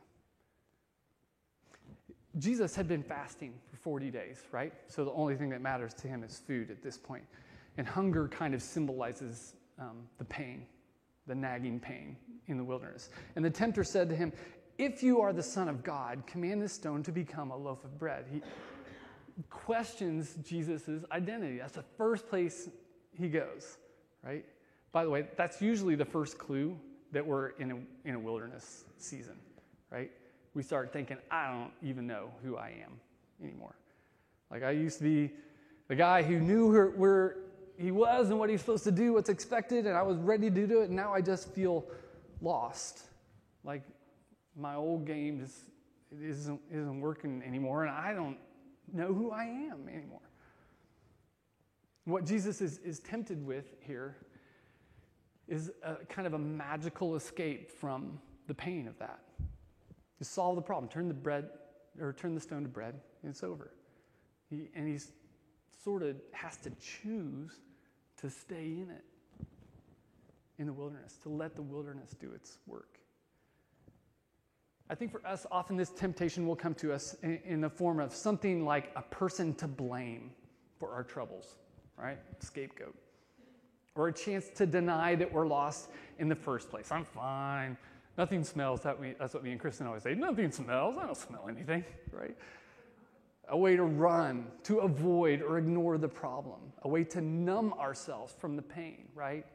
[2.37, 4.73] Jesus had been fasting for 40 days, right?
[4.87, 7.23] So the only thing that matters to him is food at this point.
[7.77, 10.65] And hunger kind of symbolizes um, the pain
[11.27, 12.15] the nagging pain
[12.47, 13.09] in the wilderness.
[13.35, 14.31] And the tempter said to him,
[14.77, 17.97] If you are the Son of God, command this stone to become a loaf of
[17.97, 18.25] bread.
[18.31, 18.41] He
[19.49, 21.57] questions Jesus' identity.
[21.57, 22.69] That's the first place
[23.17, 23.77] he goes,
[24.23, 24.45] right?
[24.91, 26.77] By the way, that's usually the first clue
[27.11, 29.35] that we're in a, in a wilderness season,
[29.91, 30.11] right?
[30.53, 32.99] We start thinking, I don't even know who I am
[33.43, 33.75] anymore.
[34.49, 35.33] Like I used to be
[35.87, 37.37] the guy who knew where, where
[37.77, 40.67] he was and what he's supposed to do, what's expected, and I was ready to
[40.67, 41.85] do it, and now I just feel
[42.41, 43.03] lost.
[43.63, 43.83] Like
[44.55, 45.55] my old game just
[46.11, 48.37] it isn't, isn't working anymore, and I don't
[48.93, 50.19] know who I am anymore.
[52.05, 54.15] What Jesus is, is tempted with here
[55.47, 59.19] is a kind of a magical escape from the pain of that.
[60.19, 61.49] To solve the problem, turn the bread
[61.99, 63.71] or turn the stone to bread, and it's over.
[64.49, 65.11] He, and he's
[65.85, 67.51] sort of has to choose
[68.19, 69.05] to stay in it,
[70.57, 72.97] in the wilderness, to let the wilderness do its work.
[74.89, 77.99] I think for us, often this temptation will come to us in, in the form
[77.99, 80.31] of something like a person to blame
[80.79, 81.55] for our troubles,
[81.97, 82.17] right?
[82.39, 82.95] Scapegoat.
[83.95, 86.91] Or a chance to deny that we're lost in the first place.
[86.91, 87.77] I'm fine.
[88.17, 88.81] Nothing smells.
[88.81, 90.15] That we, that's what me and Kristen always say.
[90.15, 90.97] Nothing smells.
[90.97, 92.35] I don't smell anything, right?
[93.49, 98.33] A way to run, to avoid or ignore the problem, a way to numb ourselves
[98.37, 99.45] from the pain, right?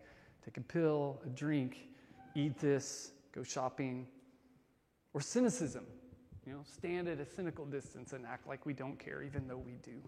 [0.45, 1.89] Take a pill, a drink,
[2.35, 4.07] eat this, go shopping.
[5.13, 5.87] Or cynicism,
[6.47, 9.59] you know, stand at a cynical distance and act like we don't care, even though
[9.59, 10.01] we do.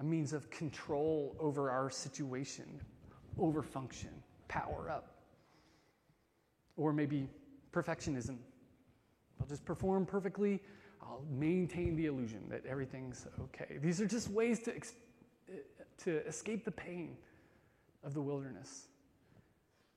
[0.00, 2.80] A means of control over our situation,
[3.38, 4.10] over function,
[4.48, 5.14] power up.
[6.76, 7.28] Or maybe
[7.72, 8.38] perfectionism.
[9.40, 10.60] I'll just perform perfectly
[11.02, 13.78] I'll maintain the illusion that everything's okay.
[13.80, 14.72] These are just ways to,
[16.04, 17.16] to escape the pain
[18.04, 18.86] of the wilderness.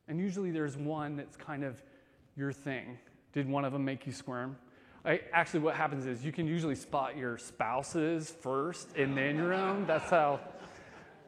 [0.08, 1.82] And usually there's one that's kind of
[2.36, 2.98] your thing.
[3.34, 4.58] Did one of them make you squirm?
[5.04, 9.54] I, actually, what happens is you can usually spot your spouses first and then your
[9.54, 9.86] own.
[9.86, 10.40] That's how,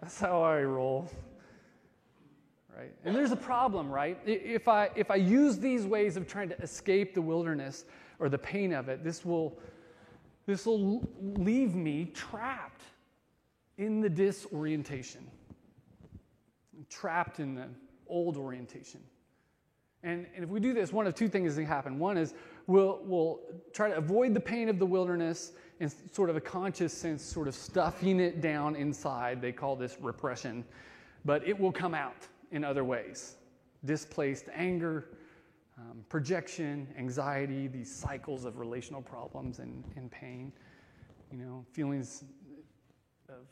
[0.02, 1.10] that's how I roll.
[2.76, 2.94] Right?
[3.06, 4.20] And there's a problem, right?
[4.26, 7.86] If I, if I use these ways of trying to escape the wilderness
[8.20, 9.58] or the pain of it, this will
[10.46, 12.84] this will leave me trapped
[13.78, 15.30] in the disorientation,
[16.90, 17.68] trapped in the
[18.08, 19.02] old orientation.
[20.04, 22.00] And, and if we do this, one of two things is going to happen.
[22.00, 22.34] One is
[22.66, 23.42] we'll, we'll
[23.74, 25.52] try to avoid the pain of the wilderness
[25.82, 29.42] in sort of a conscious sense, sort of stuffing it down inside.
[29.42, 30.64] They call this repression,
[31.26, 33.36] but it will come out in other ways
[33.86, 35.10] displaced anger,
[35.78, 40.52] um, projection, anxiety, these cycles of relational problems and, and pain,
[41.32, 42.24] you know, feelings
[43.30, 43.46] of,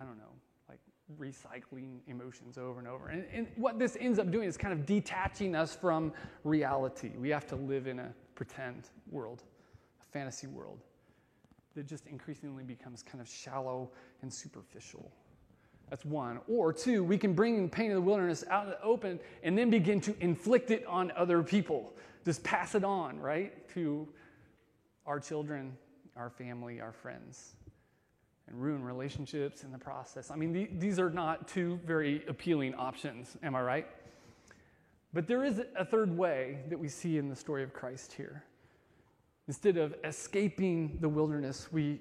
[0.00, 0.32] I don't know,
[0.68, 0.78] like
[1.18, 3.08] recycling emotions over and over.
[3.08, 6.12] And, and what this ends up doing is kind of detaching us from
[6.44, 7.10] reality.
[7.16, 9.42] We have to live in a pretend world,
[10.00, 10.78] a fantasy world
[11.74, 13.90] that just increasingly becomes kind of shallow
[14.20, 15.10] and superficial.
[15.92, 16.40] That's one.
[16.48, 19.58] Or two, we can bring the pain of the wilderness out in the open and
[19.58, 21.92] then begin to inflict it on other people.
[22.24, 23.68] Just pass it on, right?
[23.74, 24.08] To
[25.04, 25.76] our children,
[26.16, 27.56] our family, our friends,
[28.46, 30.30] and ruin relationships in the process.
[30.30, 33.86] I mean, the, these are not two very appealing options, am I right?
[35.12, 38.44] But there is a third way that we see in the story of Christ here.
[39.46, 42.00] Instead of escaping the wilderness, we,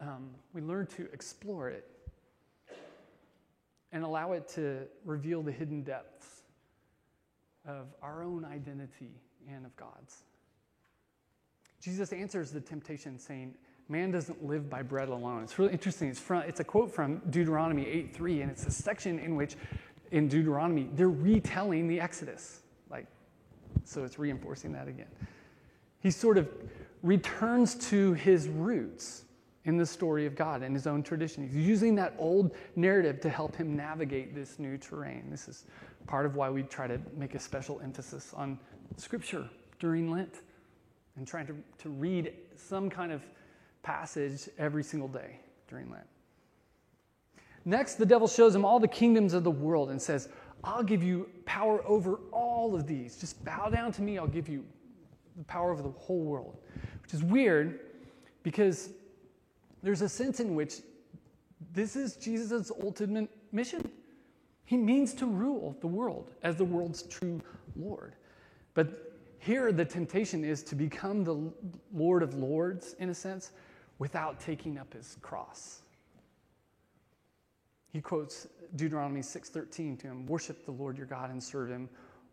[0.00, 1.89] um, we learn to explore it
[3.92, 6.42] and allow it to reveal the hidden depths
[7.66, 9.12] of our own identity
[9.48, 10.22] and of God's.
[11.80, 13.54] Jesus answers the temptation saying,
[13.88, 15.42] Man doesn't live by bread alone.
[15.42, 16.08] It's really interesting.
[16.08, 19.56] It's, from, it's a quote from Deuteronomy 8 3, and it's a section in which,
[20.12, 22.60] in Deuteronomy, they're retelling the Exodus.
[22.88, 23.06] Like,
[23.84, 25.08] so it's reinforcing that again.
[25.98, 26.48] He sort of
[27.02, 29.24] returns to his roots
[29.64, 31.46] in the story of God and his own tradition.
[31.46, 35.26] He's using that old narrative to help him navigate this new terrain.
[35.30, 35.66] This is
[36.06, 38.58] part of why we try to make a special emphasis on
[38.96, 40.40] scripture during Lent
[41.16, 43.22] and trying to, to read some kind of
[43.82, 46.06] passage every single day during Lent.
[47.66, 50.30] Next, the devil shows him all the kingdoms of the world and says,
[50.64, 53.18] I'll give you power over all of these.
[53.18, 54.64] Just bow down to me, I'll give you
[55.36, 56.56] the power over the whole world.
[57.02, 57.80] Which is weird
[58.42, 58.90] because
[59.82, 60.76] there's a sense in which
[61.72, 63.90] this is Jesus' ultimate mission.
[64.64, 67.40] He means to rule the world as the world's true
[67.76, 68.14] Lord.
[68.74, 71.52] But here, the temptation is to become the
[71.92, 73.52] Lord of Lords, in a sense,
[73.98, 75.80] without taking up his cross.
[77.88, 81.88] He quotes Deuteronomy 6:13 to him, "Worship the Lord your God and serve him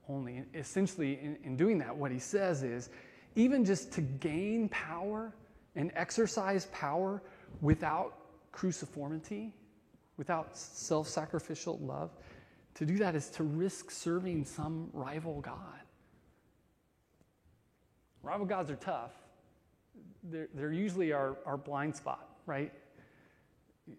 [0.10, 0.44] only.
[0.54, 2.90] Essentially, in, in doing that, what he says is
[3.36, 5.34] even just to gain power
[5.76, 7.22] and exercise power
[7.62, 8.18] without
[8.52, 9.52] cruciformity,
[10.18, 12.12] without self sacrificial love,
[12.76, 15.82] to do that is to risk serving some rival God.
[18.22, 19.12] Rival gods are tough.
[20.24, 22.72] They're, they're usually our, our blind spot, right?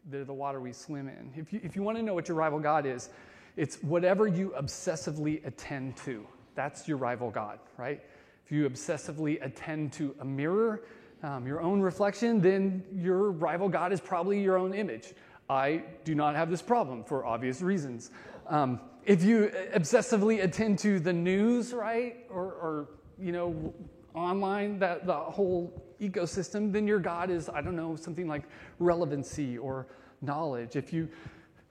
[0.04, 1.32] They're the water we swim in.
[1.34, 3.08] If you, if you want to know what your rival God is,
[3.56, 6.26] it's whatever you obsessively attend to.
[6.54, 8.00] That's your rival God, right?
[8.44, 10.82] If you obsessively attend to a mirror,
[11.22, 15.14] um, your own reflection, then your rival God is probably your own image.
[15.50, 18.10] I do not have this problem for obvious reasons.
[18.46, 23.74] Um, if you obsessively attend to the news, right, or, or you know,
[24.14, 28.44] online, that the whole ecosystem, then your God is, I don't know, something like
[28.78, 29.86] relevancy or
[30.20, 30.76] knowledge.
[30.76, 31.08] If you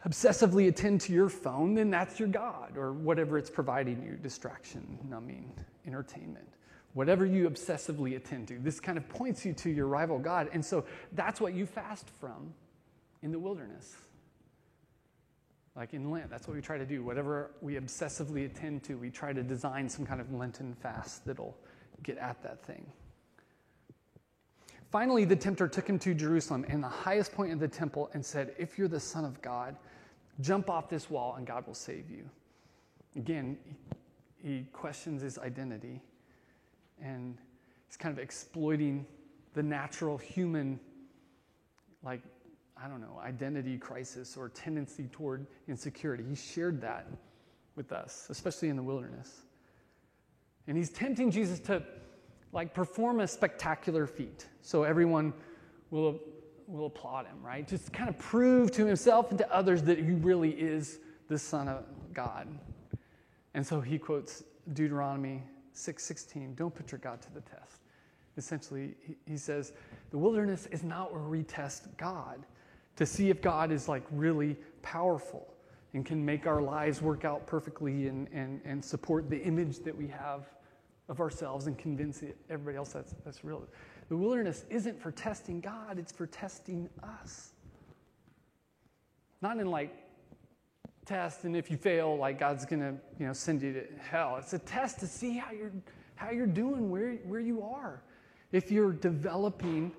[0.08, 4.98] obsessively attend to your phone, then that's your God or whatever it's providing you distraction,
[5.10, 5.52] numbing,
[5.86, 6.48] entertainment.
[6.98, 8.58] Whatever you obsessively attend to.
[8.58, 10.50] This kind of points you to your rival God.
[10.52, 12.56] And so that's what you fast from
[13.22, 13.96] in the wilderness.
[15.76, 17.04] Like in Lent, that's what we try to do.
[17.04, 21.56] Whatever we obsessively attend to, we try to design some kind of Lenten fast that'll
[22.02, 22.84] get at that thing.
[24.90, 28.26] Finally, the tempter took him to Jerusalem and the highest point of the temple and
[28.26, 29.76] said, If you're the Son of God,
[30.42, 32.28] jump off this wall and God will save you.
[33.16, 33.56] Again,
[34.42, 36.02] he questions his identity
[37.02, 37.38] and
[37.88, 39.06] he's kind of exploiting
[39.54, 40.80] the natural human,
[42.04, 42.22] like,
[42.82, 46.24] I don't know, identity crisis or tendency toward insecurity.
[46.28, 47.08] He shared that
[47.76, 49.44] with us, especially in the wilderness.
[50.68, 51.82] And he's tempting Jesus to
[52.52, 55.34] like perform a spectacular feat so everyone
[55.92, 56.20] will,
[56.68, 57.68] will applaud him, right?
[57.68, 61.68] Just kind of prove to himself and to others that he really is the Son
[61.68, 62.48] of God.
[63.54, 65.44] And so he quotes Deuteronomy
[65.78, 67.82] 6:16, don't put your God to the test.
[68.38, 69.74] Essentially, he says,
[70.12, 72.46] the wilderness is not where we test God
[72.96, 75.54] to see if God is like really powerful
[75.94, 79.96] and can make our lives work out perfectly and, and, and support the image that
[79.96, 80.50] we have
[81.10, 83.64] of ourselves and convince everybody else that's, that's real.
[84.10, 87.54] The wilderness isn't for testing God, it's for testing us.
[89.42, 90.07] Not in like
[91.08, 94.38] test, and if you fail, like God's gonna you know send you to hell.
[94.38, 95.72] It's a test to see how you're
[96.16, 98.02] how you're doing, where, where you are.
[98.52, 99.92] If you're developing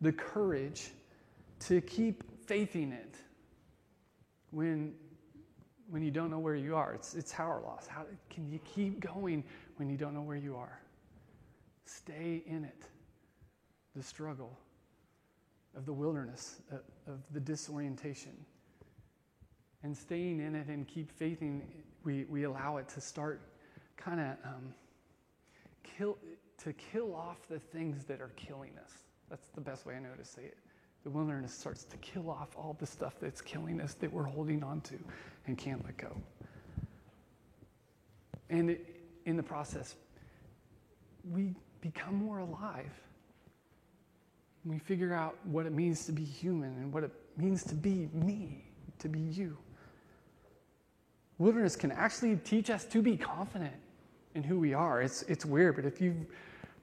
[0.00, 0.90] the courage
[1.60, 3.16] to keep faithing it
[4.50, 4.94] when
[5.90, 6.92] when you don't know where you are.
[6.92, 7.86] It's, it's power loss.
[7.86, 9.42] How can you keep going
[9.78, 10.80] when you don't know where you are.
[11.86, 12.84] Stay in it.
[13.96, 14.58] The struggle
[15.76, 16.76] of the wilderness, uh,
[17.10, 18.32] of the disorientation.
[19.82, 21.62] And staying in it and keep faithing,
[22.04, 23.40] we, we allow it to start
[23.96, 24.74] kind of um,
[25.82, 26.18] kill,
[26.64, 28.92] to kill off the things that are killing us.
[29.30, 30.58] That's the best way I know to say it.
[31.04, 34.62] The wilderness starts to kill off all the stuff that's killing us that we're holding
[34.64, 34.98] on to
[35.46, 36.16] and can't let go.
[38.50, 39.94] And it, in the process,
[41.30, 42.90] we become more alive.
[44.64, 48.08] We figure out what it means to be human and what it means to be
[48.12, 48.64] me,
[48.98, 49.56] to be you.
[51.38, 53.74] Wilderness can actually teach us to be confident
[54.34, 55.00] in who we are.
[55.00, 56.26] It's, it's weird, but if you've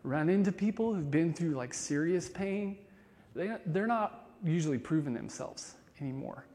[0.03, 2.77] run into people who've been through like serious pain,
[3.35, 6.45] they, they're not usually proving themselves anymore.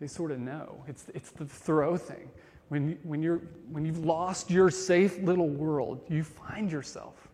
[0.00, 0.82] They sort of know.
[0.86, 2.30] It's, it's the throw thing.
[2.68, 7.28] When, when, you're, when you've lost your safe little world, you find yourself.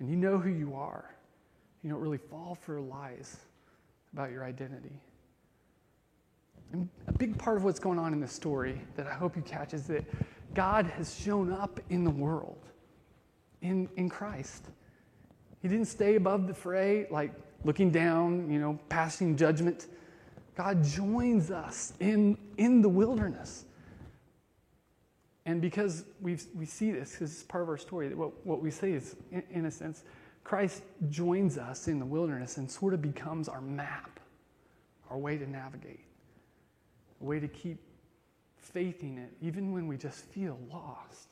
[0.00, 1.14] And you know who you are.
[1.82, 3.36] You don't really fall for lies
[4.12, 5.00] about your identity.
[6.72, 9.42] And a big part of what's going on in this story that I hope you
[9.42, 10.04] catch is that
[10.54, 12.58] God has shown up in the world,
[13.60, 14.66] in, in Christ.
[15.60, 17.32] He didn't stay above the fray, like
[17.64, 19.86] looking down, you know, passing judgment.
[20.54, 23.64] God joins us in, in the wilderness.
[25.44, 28.70] And because we we see this, because it's part of our story, what, what we
[28.70, 30.04] say is, in, in a sense,
[30.44, 34.20] Christ joins us in the wilderness and sort of becomes our map,
[35.10, 36.04] our way to navigate,
[37.22, 37.78] a way to keep
[38.56, 41.28] faithing it, even when we just feel lost.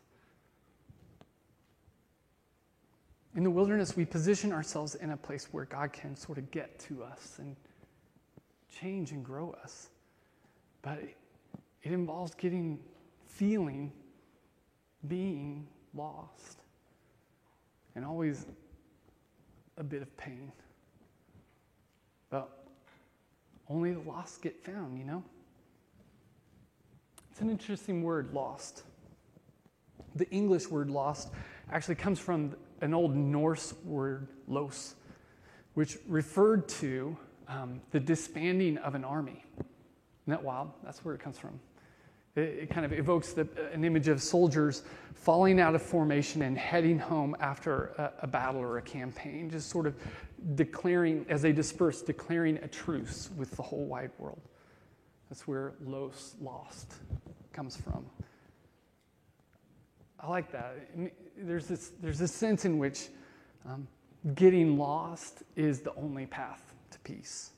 [3.36, 6.78] In the wilderness, we position ourselves in a place where God can sort of get
[6.80, 7.54] to us and
[8.80, 9.88] change and grow us.
[10.82, 11.16] But it,
[11.82, 12.80] it involves getting
[13.26, 13.92] feeling
[15.06, 16.58] being lost
[17.94, 18.46] and always
[19.76, 20.50] a bit of pain.
[22.30, 22.50] But
[23.68, 25.22] only the lost get found, you know?
[27.40, 28.82] It's an interesting word, lost.
[30.14, 31.30] The English word lost
[31.72, 34.94] actually comes from an old Norse word, los,
[35.72, 37.16] which referred to
[37.48, 39.42] um, the disbanding of an army.
[39.56, 39.64] Isn't
[40.26, 40.72] that wild?
[40.84, 41.58] That's where it comes from.
[42.36, 44.82] It, it kind of evokes the, an image of soldiers
[45.14, 49.70] falling out of formation and heading home after a, a battle or a campaign, just
[49.70, 49.94] sort of
[50.56, 54.42] declaring, as they disperse, declaring a truce with the whole wide world.
[55.30, 56.94] That's where los, lost,
[57.52, 58.06] comes from.
[60.18, 60.76] I like that.
[61.36, 63.08] There's this, there's this sense in which
[63.66, 63.88] um,
[64.34, 67.50] getting lost is the only path to peace.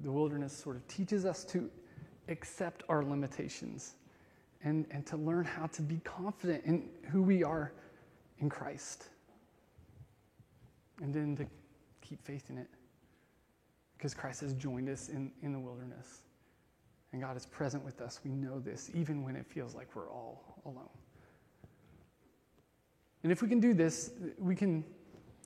[0.00, 1.68] The wilderness sort of teaches us to
[2.28, 3.94] accept our limitations
[4.62, 7.72] and, and to learn how to be confident in who we are
[8.38, 9.08] in Christ.
[11.02, 11.46] And then to
[12.00, 12.68] keep faith in it
[13.96, 16.22] because Christ has joined us in, in the wilderness.
[17.12, 18.20] And God is present with us.
[18.24, 20.88] We know this, even when it feels like we're all alone.
[23.22, 24.84] And if we can do this, we can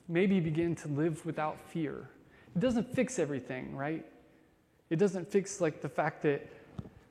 [0.07, 2.09] maybe begin to live without fear.
[2.55, 4.05] It doesn't fix everything, right?
[4.89, 6.47] It doesn't fix like the fact that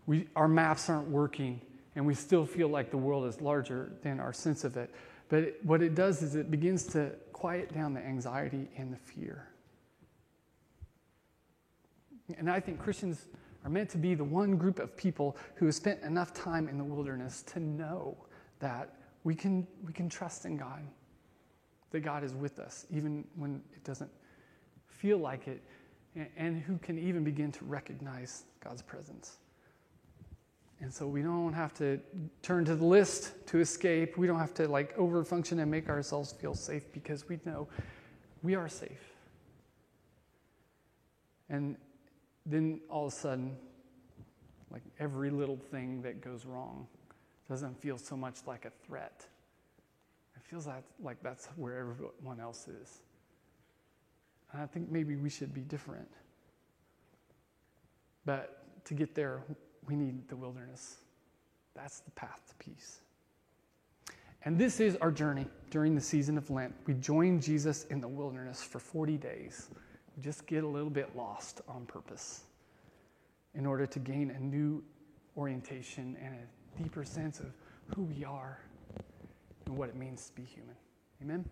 [0.07, 1.61] we, our maps aren't working
[1.95, 4.95] and we still feel like the world is larger than our sense of it.
[5.29, 8.97] But it, what it does is it begins to quiet down the anxiety and the
[8.97, 9.49] fear.
[12.39, 13.27] And I think Christians
[13.65, 16.79] are meant to be the one group of people who have spent enough time in
[16.79, 18.17] the wilderness to know
[18.59, 18.95] that
[19.25, 20.83] we can, we can trust in God,
[21.91, 24.11] that God is with us, even when it doesn't
[24.89, 25.63] feel like it,
[26.37, 29.39] and, who can even begin to recognize God's presence.
[30.81, 32.01] And so we don't have to
[32.43, 34.19] turn to the list to escape.
[34.19, 37.69] We don't have to like overfunction and make ourselves feel safe because we know
[38.43, 39.15] we are safe.
[41.49, 41.77] And
[42.47, 43.57] then all of a sudden,
[44.71, 46.87] like every little thing that goes wrong
[47.49, 49.27] doesn't feel so much like a threat.
[50.37, 53.03] It feels like, like that's where everyone else is.
[54.53, 56.09] And I think maybe we should be different.
[58.25, 59.43] But to get there,
[59.87, 60.97] we need the wilderness.
[61.75, 63.01] That's the path to peace.
[64.45, 66.75] And this is our journey during the season of Lent.
[66.87, 69.69] We join Jesus in the wilderness for 40 days.
[70.17, 72.43] We just get a little bit lost on purpose
[73.55, 74.83] in order to gain a new
[75.37, 77.47] orientation and a deeper sense of
[77.95, 78.59] who we are
[79.67, 80.75] and what it means to be human.
[81.23, 81.45] Amen?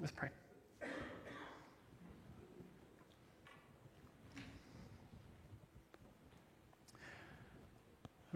[0.00, 0.28] Let's pray.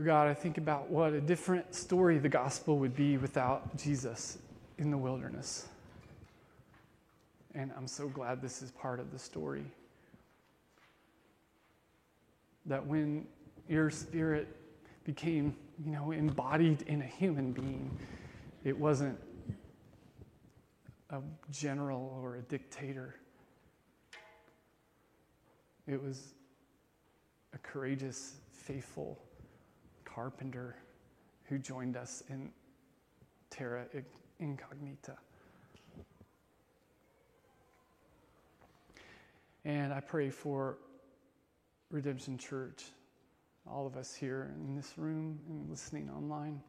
[0.05, 4.39] God, I think about what a different story the gospel would be without Jesus
[4.79, 5.67] in the wilderness.
[7.55, 9.65] And I'm so glad this is part of the story.
[12.67, 13.27] That when
[13.69, 14.55] your spirit
[15.05, 17.99] became, you know, embodied in a human being,
[18.65, 19.19] it wasn't
[21.11, 21.21] a
[21.51, 23.15] general or a dictator.
[25.87, 26.35] It was
[27.55, 29.19] a courageous, faithful
[30.05, 30.77] carpenter
[31.45, 32.51] who joined us in
[33.49, 33.87] Terra
[34.39, 35.17] Incognita.
[39.69, 40.79] And I pray for
[41.91, 42.87] Redemption Church,
[43.71, 46.63] all of us here in this room and listening online,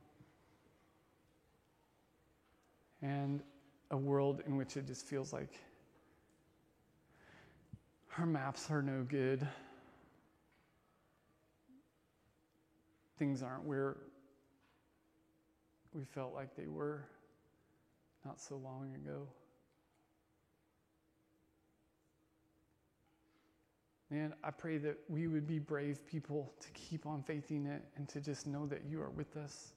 [3.02, 3.41] and
[3.89, 5.54] a world in which it just feels like
[8.18, 9.47] our maps are no good.
[13.20, 13.97] things aren't where
[15.93, 17.04] we felt like they were
[18.26, 19.28] not so long ago.
[24.12, 28.10] Man, I pray that we would be brave people to keep on faithing it and
[28.10, 29.74] to just know that you are with us.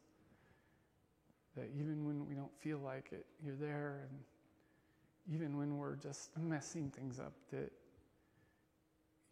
[1.55, 4.09] That even when we don't feel like it, you're there.
[4.09, 7.70] And even when we're just messing things up, that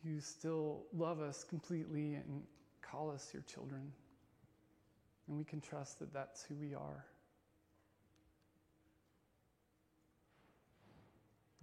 [0.05, 2.43] you still love us completely and
[2.83, 3.91] call us your children.
[5.29, 7.07] And we can trust that that's who we are.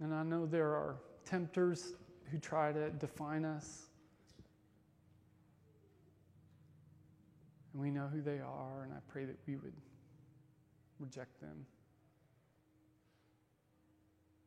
[0.00, 1.94] And I know there are tempters
[2.30, 3.86] who try to define us.
[7.72, 9.74] And we know who they are, and I pray that we would
[10.98, 11.66] reject them.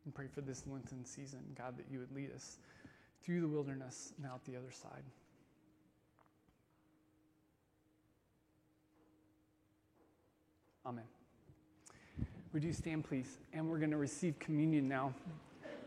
[0.06, 2.58] And pray for this Lenten season, God, that you would lead us
[3.24, 5.04] through the wilderness and out the other side.
[10.86, 11.06] Amen.
[12.54, 13.38] Would you stand, please?
[13.54, 15.14] And we're going to receive communion now.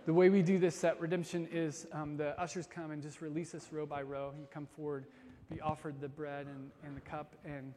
[0.07, 3.55] The way we do this at Redemption is um, the ushers come and just release
[3.55, 4.35] us row by row.
[4.39, 5.07] You come forward,
[5.51, 7.73] be offered the bread and, and the cup, and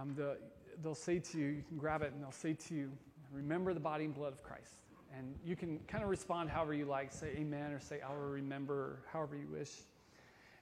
[0.00, 0.38] um, the,
[0.82, 2.90] they'll say to you, you can grab it and they'll say to you,
[3.30, 4.76] remember the body and blood of Christ.
[5.14, 8.30] And you can kind of respond however you like, say amen or say I will
[8.30, 9.72] remember, or however you wish.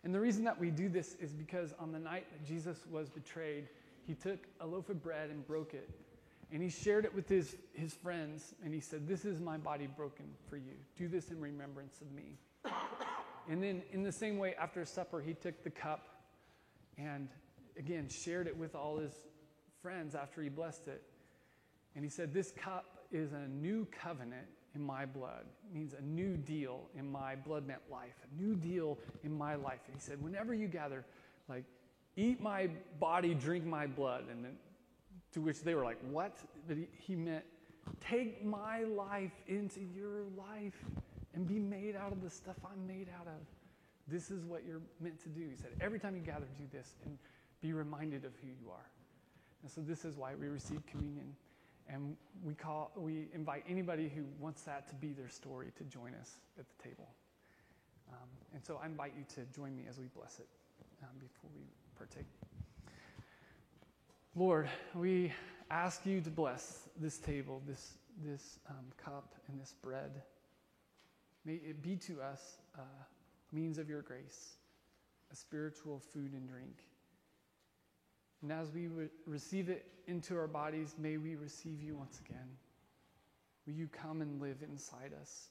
[0.03, 3.11] And the reason that we do this is because on the night that Jesus was
[3.11, 3.69] betrayed,
[4.09, 5.89] he took a loaf of bread and broke it.
[6.53, 9.89] And he shared it with his, his friends, and he said, This is my body
[9.89, 10.75] broken for you.
[10.97, 12.39] Do this in remembrance of me.
[13.49, 16.09] And then, in the same way, after supper, he took the cup
[16.99, 17.29] and
[17.79, 19.13] again shared it with all his
[19.83, 21.03] friends after he blessed it.
[21.95, 25.47] And he said, This cup is a new covenant in my blood.
[25.65, 29.55] It means a new deal in my blood meant life, a new deal in my
[29.55, 29.81] life.
[29.87, 31.05] And he said, Whenever you gather,
[31.49, 31.65] like,
[32.17, 32.69] eat my
[32.99, 34.25] body, drink my blood.
[34.31, 34.57] And then,
[35.37, 36.39] to which they were like, What?
[36.67, 37.45] But he, he meant,
[38.01, 40.83] Take my life into your life
[41.35, 43.47] and be made out of the stuff I'm made out of.
[44.09, 45.47] This is what you're meant to do.
[45.47, 47.19] He said, Every time you gather, do this and
[47.61, 48.91] be reminded of who you are.
[49.63, 51.37] And so, this is why we receive communion.
[51.87, 56.15] And we, call, we invite anybody who wants that to be their story to join
[56.15, 57.09] us at the table.
[58.11, 60.49] Um, and so I invite you to join me as we bless it
[61.03, 61.63] um, before we
[61.97, 62.27] partake.
[64.39, 65.33] Lord, we
[65.71, 70.11] ask you to bless this table, this, this um, cup, and this bread.
[71.47, 74.57] May it be to us a means of your grace,
[75.33, 76.85] a spiritual food and drink.
[78.43, 82.49] And as we re- receive it into our bodies, may we receive you once again.
[83.67, 85.49] Will you come and live inside us?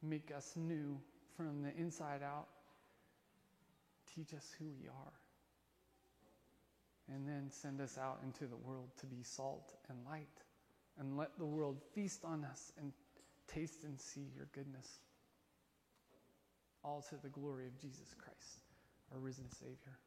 [0.00, 0.96] Make us new
[1.36, 2.46] from the inside out.
[4.14, 5.12] Teach us who we are.
[7.12, 10.28] And then send us out into the world to be salt and light.
[10.98, 12.92] And let the world feast on us and
[13.48, 15.00] taste and see your goodness.
[16.84, 18.60] All to the glory of Jesus Christ,
[19.12, 19.98] our risen Savior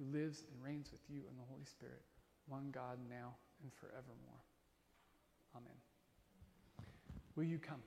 [0.00, 2.02] who lives and reigns with you in the Holy Spirit,
[2.46, 4.40] one God now and forevermore.
[5.54, 5.76] Amen.
[7.36, 7.80] Will you come?